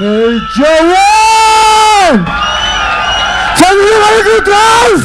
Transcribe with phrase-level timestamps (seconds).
[0.00, 0.46] One!
[3.56, 5.00] Zijn jullie wel goed drauf?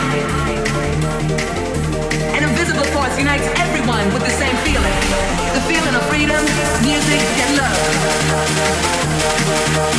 [2.36, 4.96] An invisible force unites everyone with the same feeling.
[5.56, 6.44] The feeling of freedom,
[6.84, 7.80] music, and love.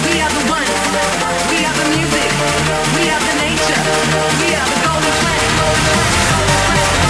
[0.04, 0.68] We are the one.
[1.48, 2.28] We are the music.
[2.92, 3.82] We are the nature.
[4.44, 7.05] We are the golden planet.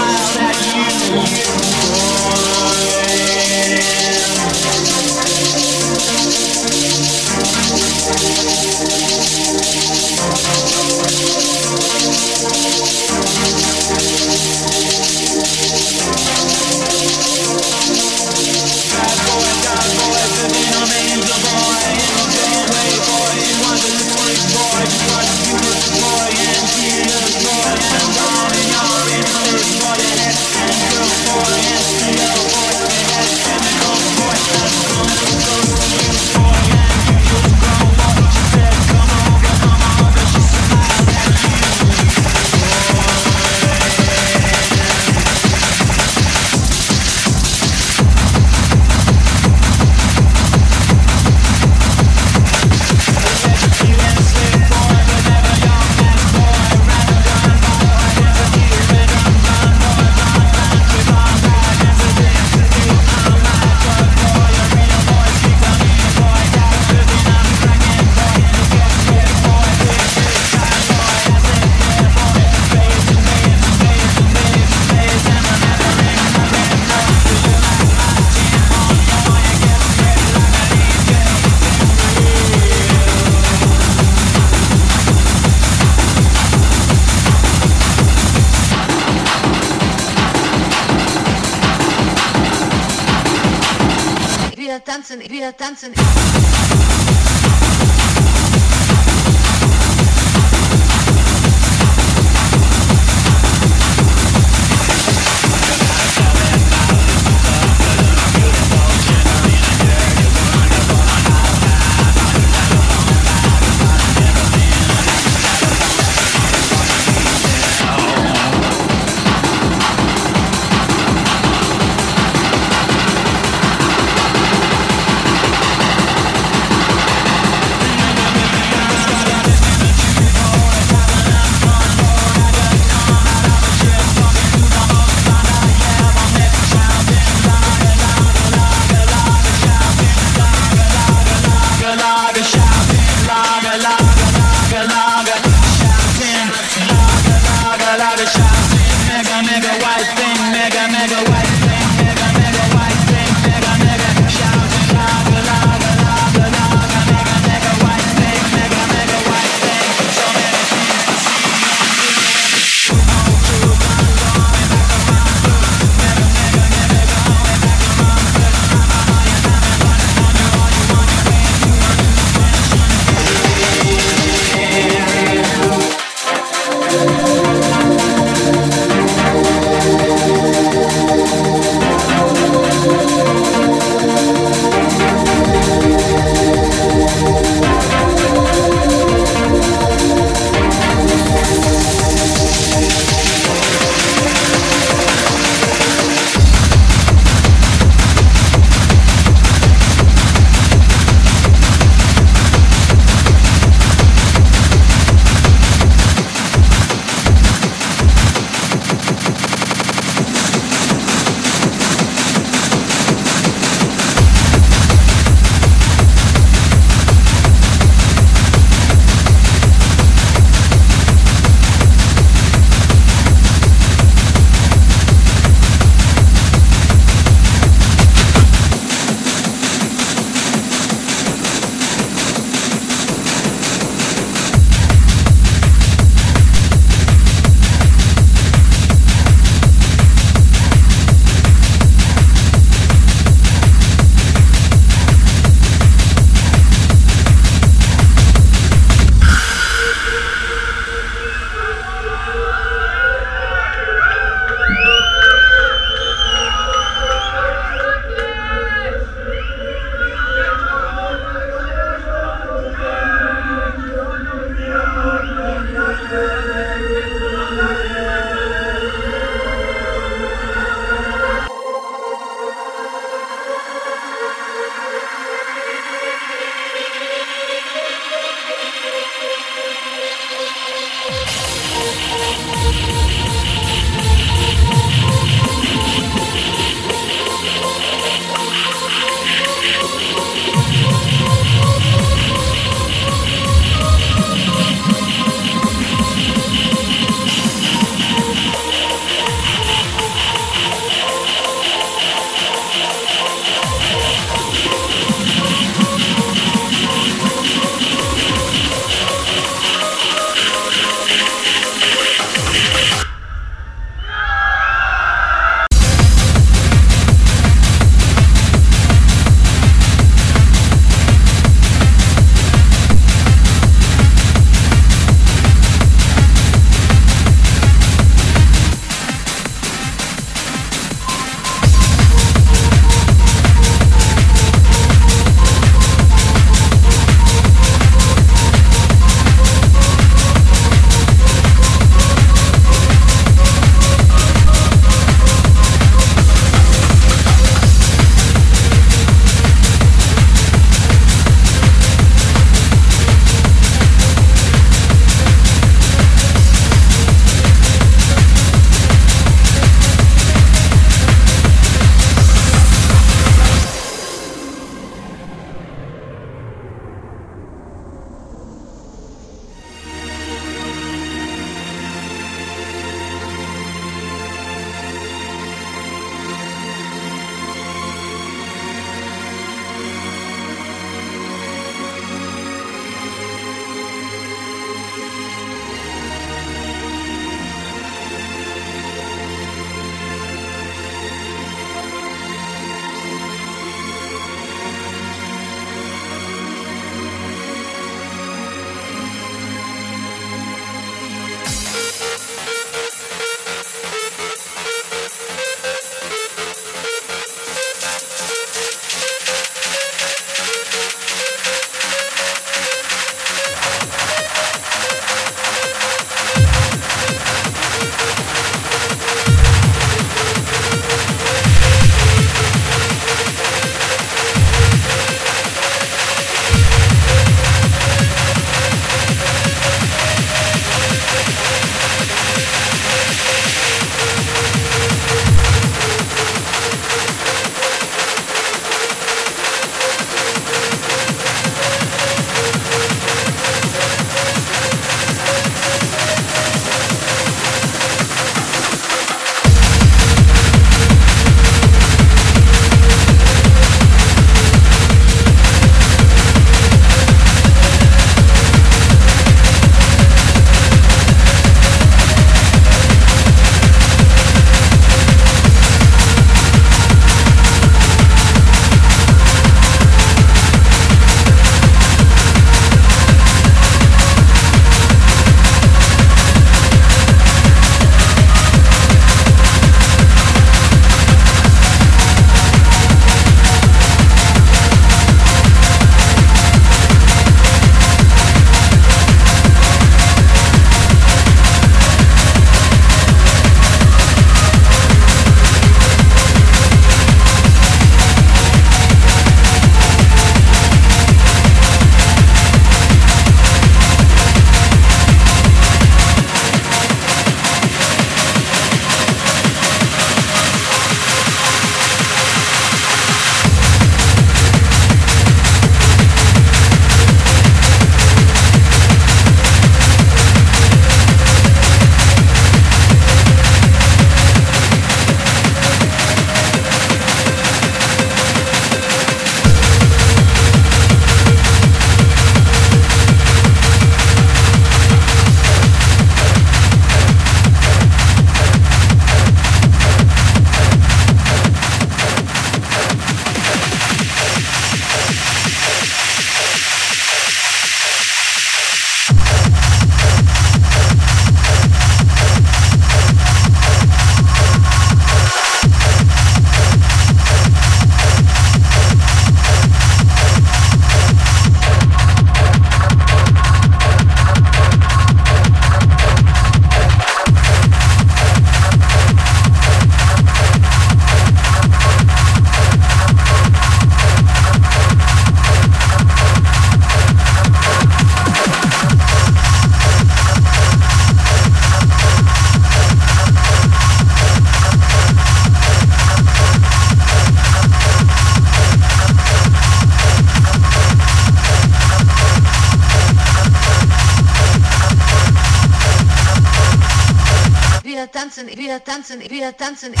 [599.01, 600.00] Tanzen, wir tanzen.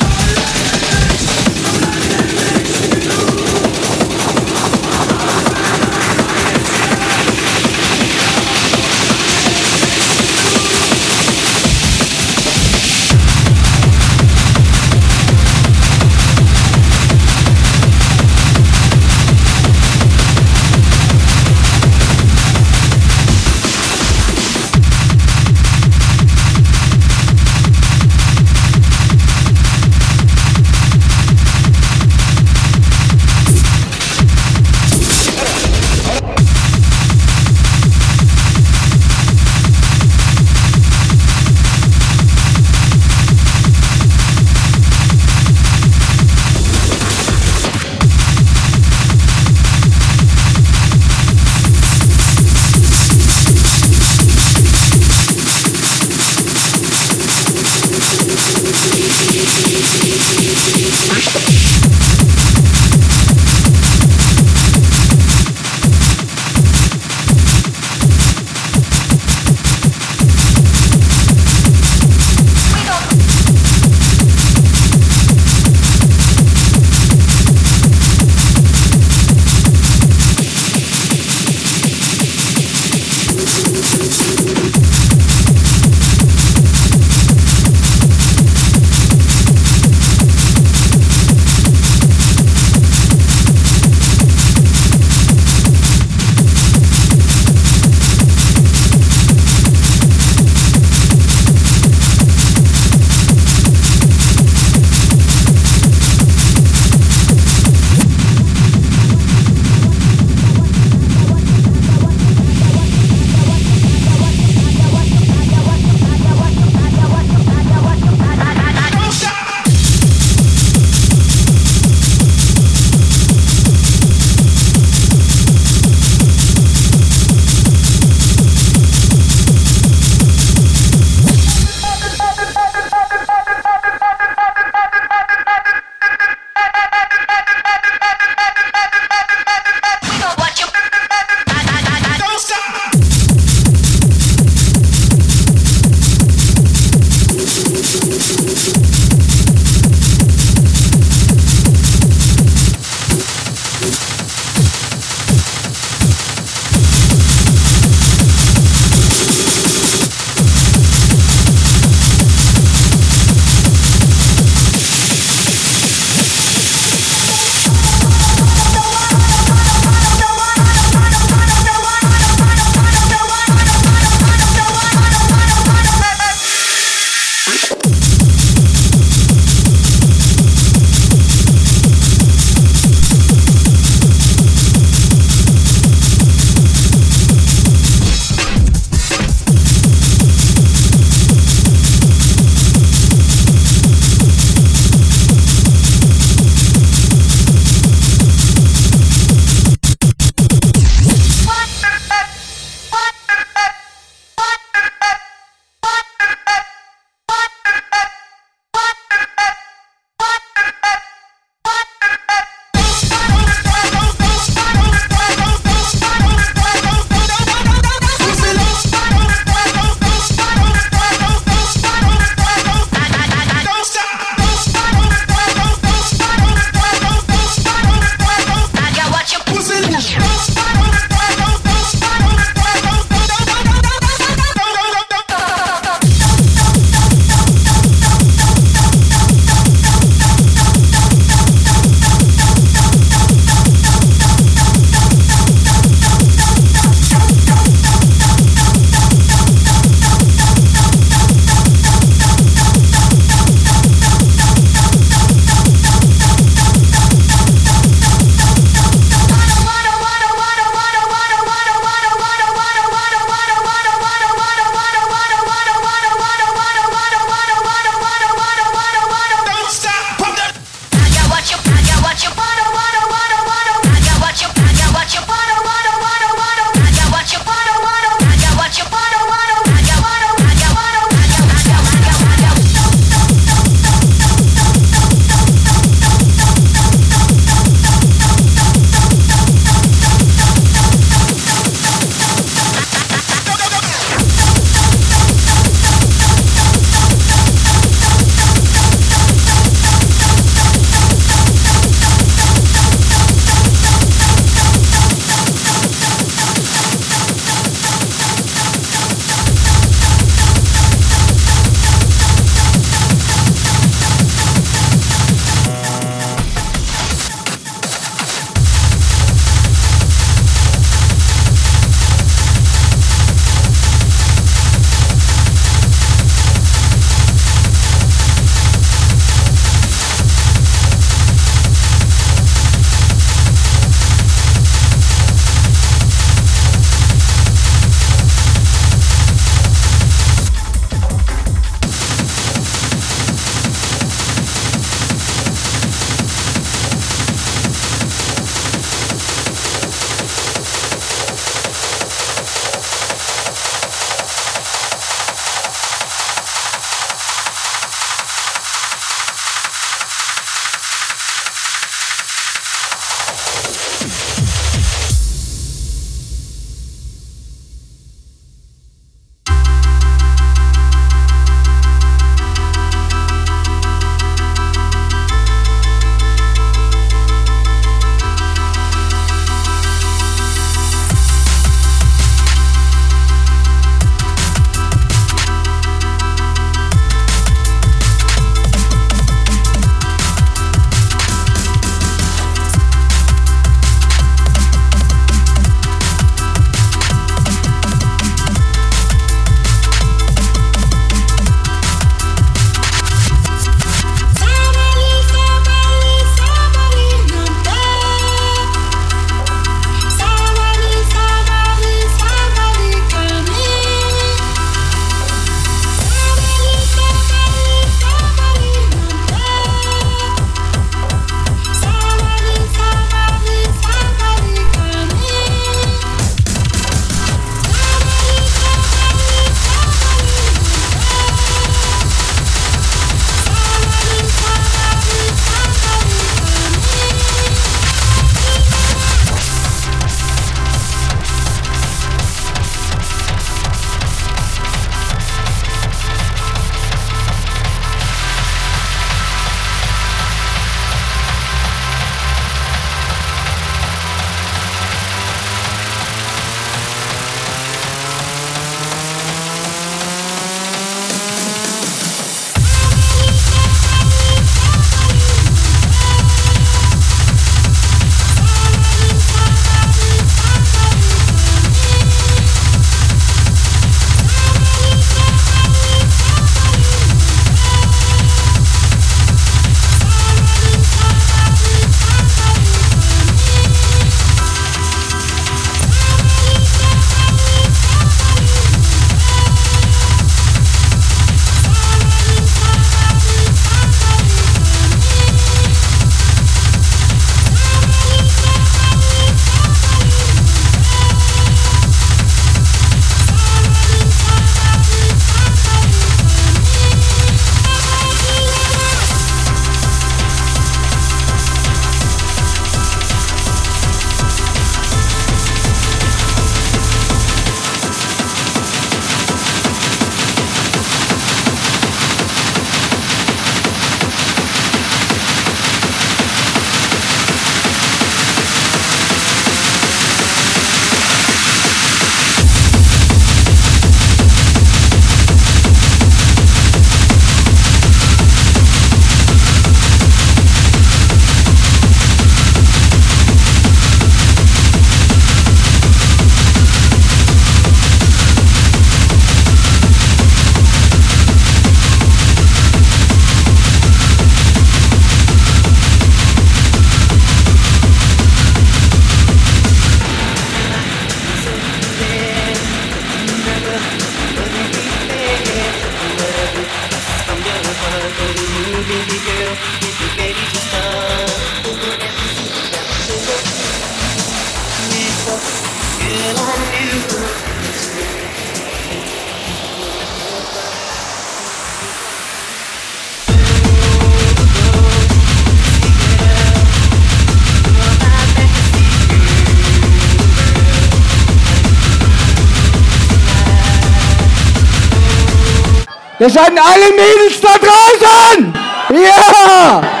[596.21, 598.53] Das sind alle Mädels da draußen!
[598.91, 600.00] Ja!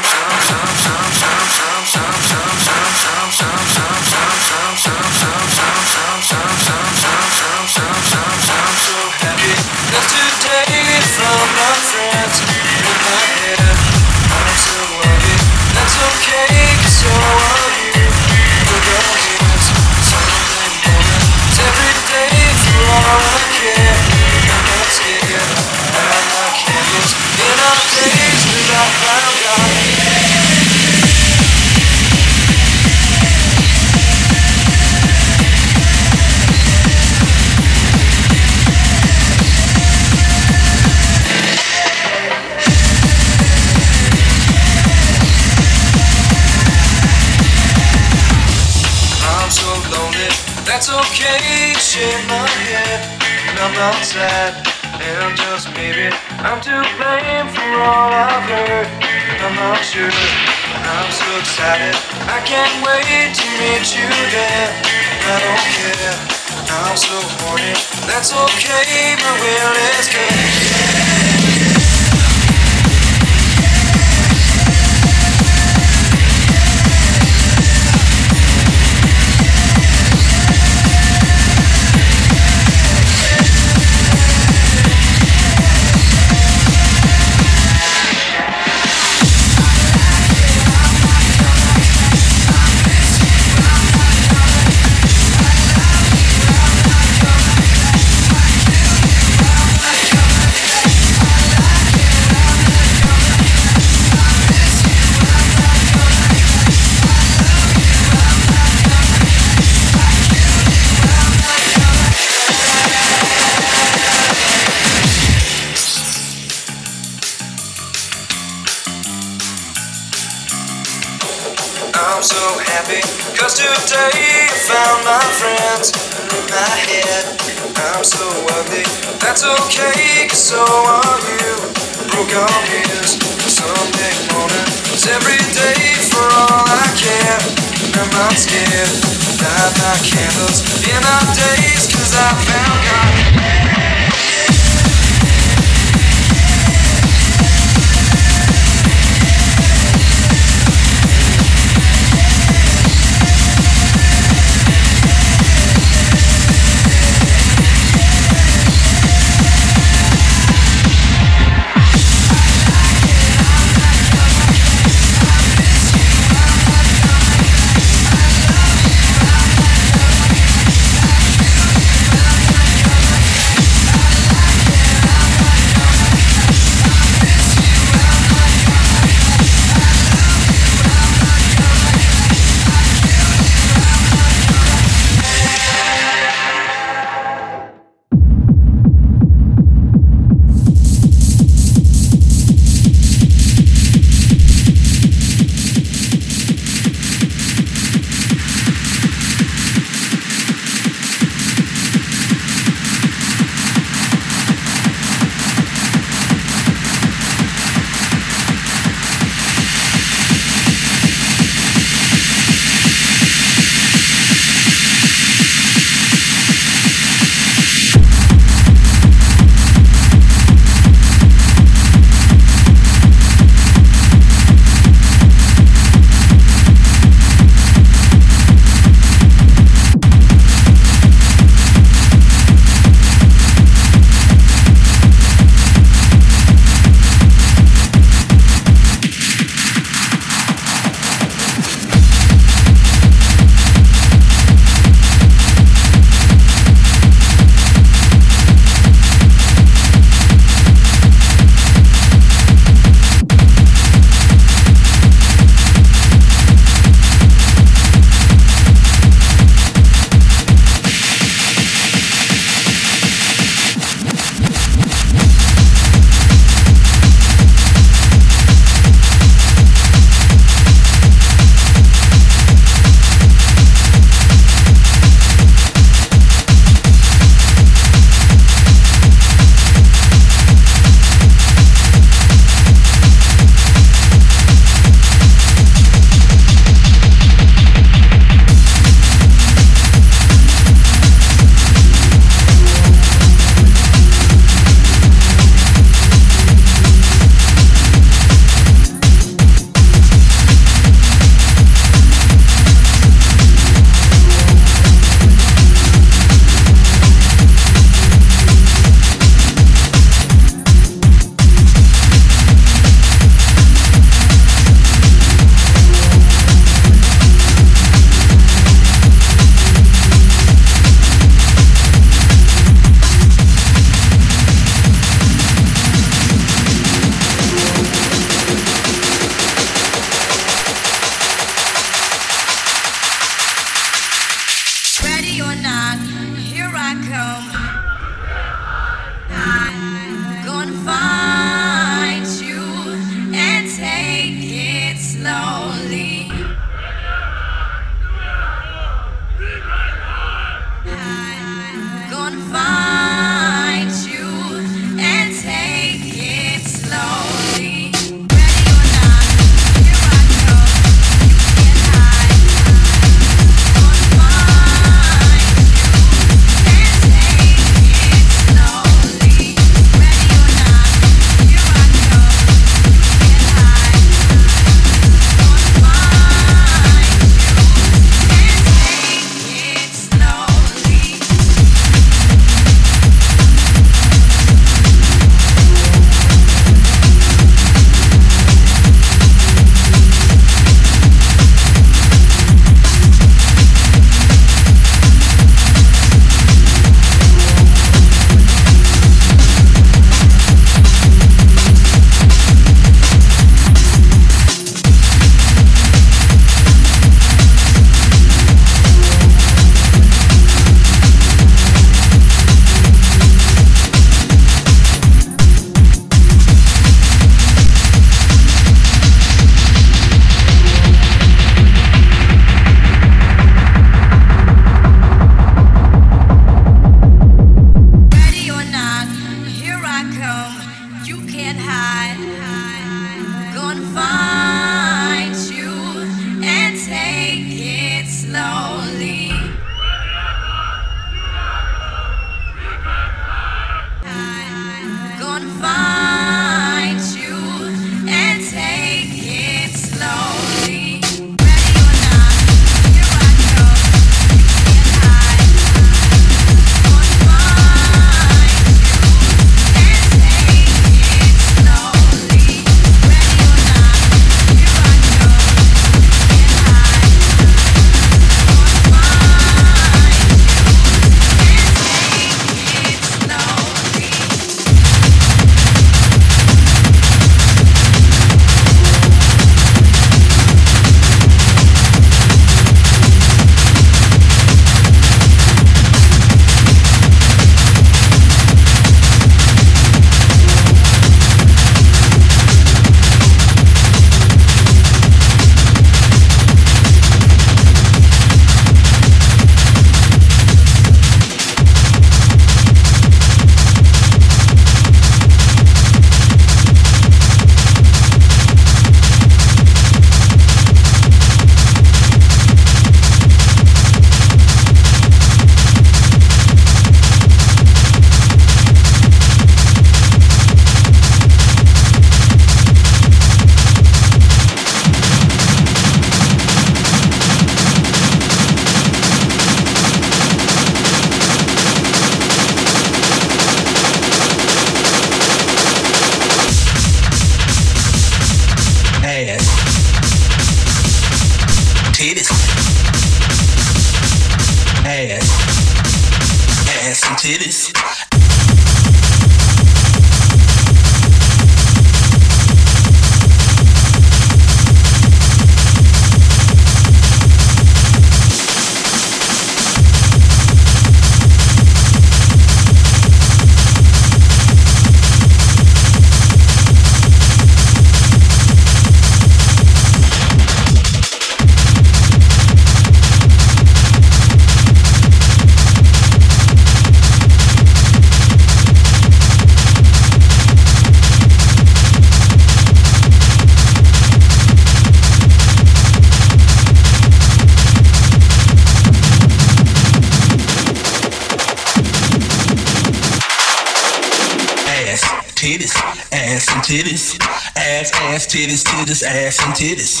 [598.31, 600.00] Titties, titties, ass and titties.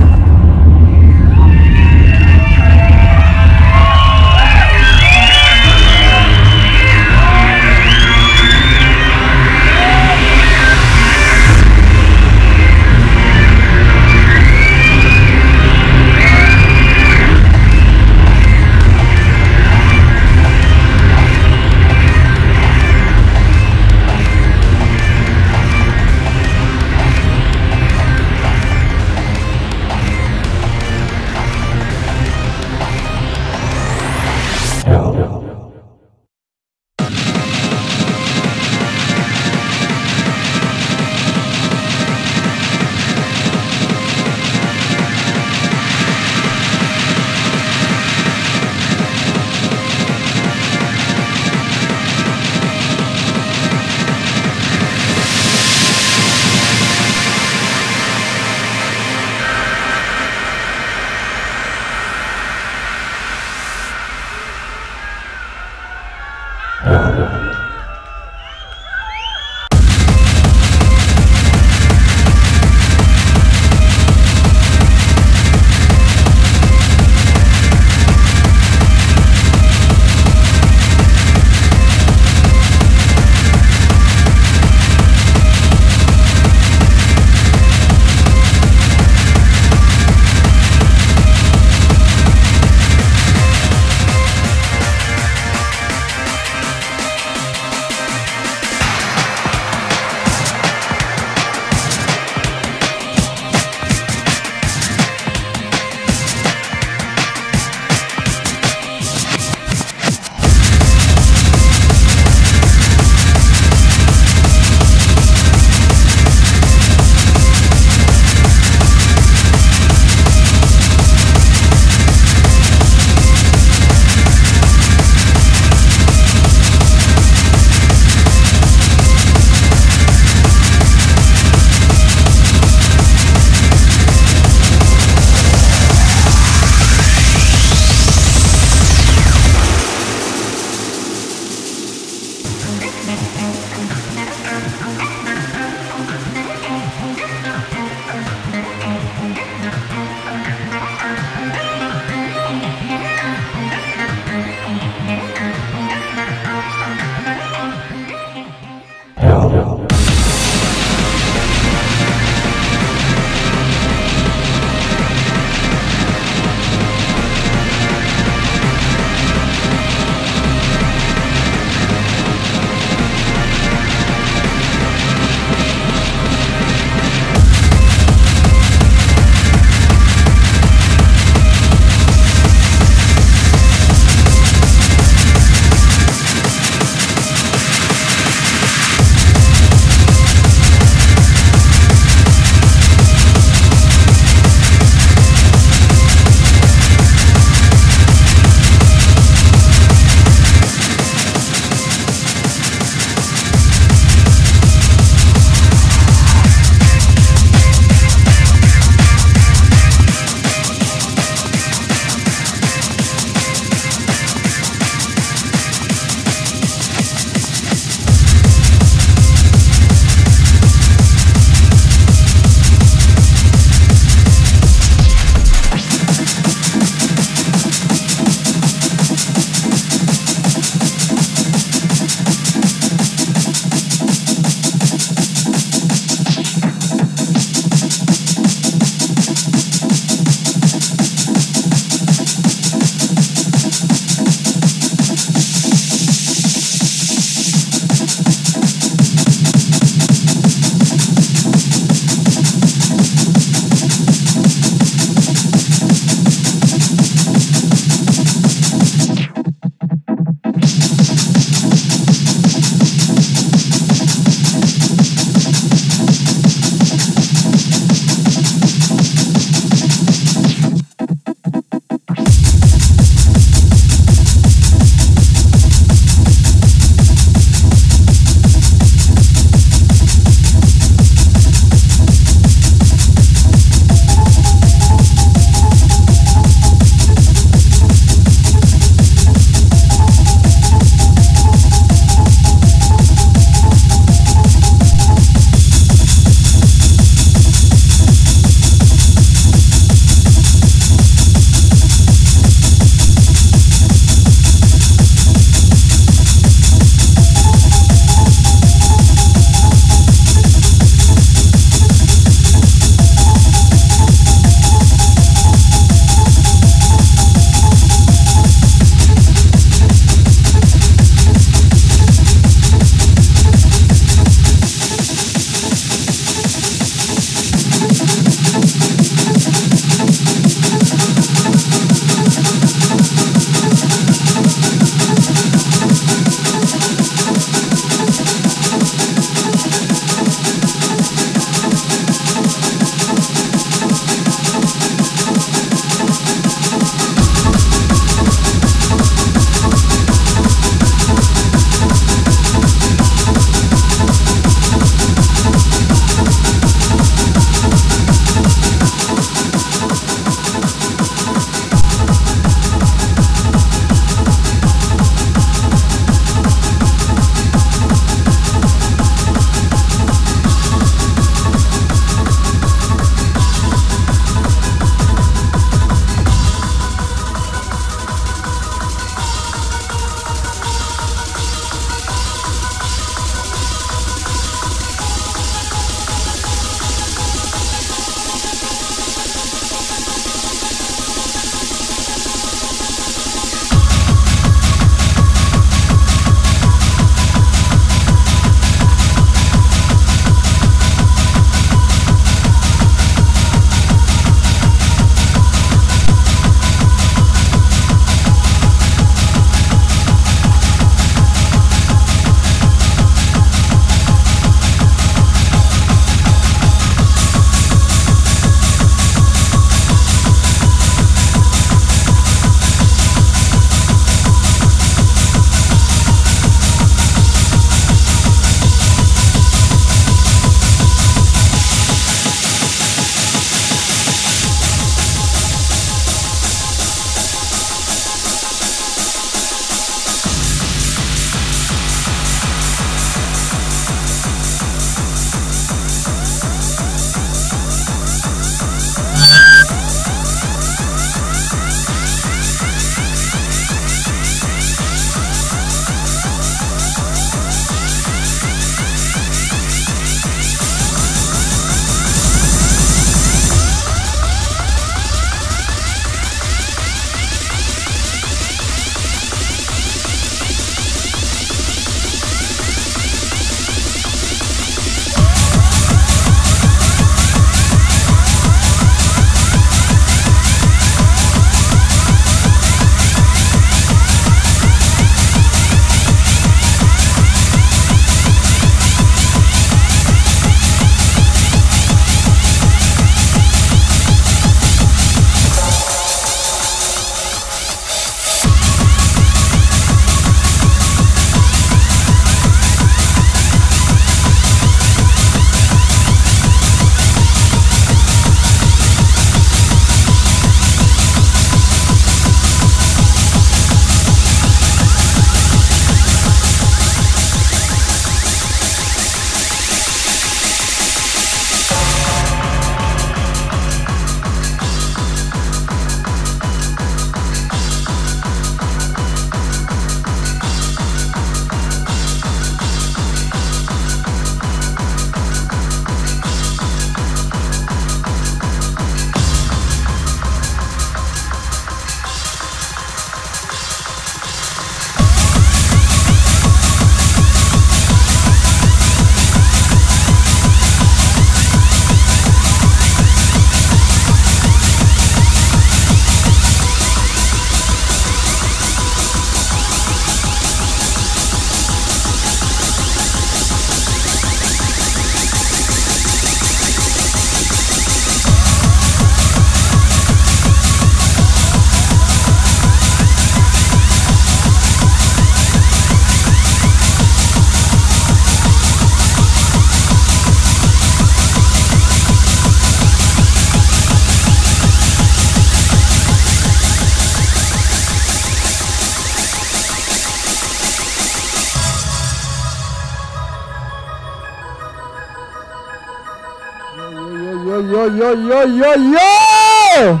[598.64, 600.00] Jo!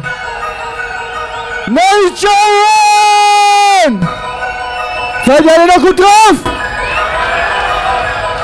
[1.66, 2.30] Nature
[3.86, 4.08] One!
[5.26, 6.36] Seid ihr alle noch gut drauf?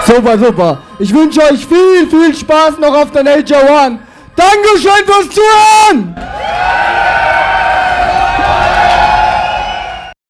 [0.07, 0.79] Super, super.
[0.99, 3.99] Ich wünsche euch viel, viel Spaß noch auf der Nature One.
[4.37, 6.14] Dankeschön fürs Zuhören!